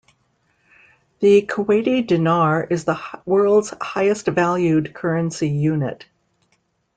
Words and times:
The 1.19 1.43
Kuwaiti 1.43 2.07
dinar 2.07 2.63
is 2.63 2.85
the 2.85 2.99
world's 3.23 3.71
highest-valued 3.79 4.95
currency 4.95 5.47
unit. 5.47 6.05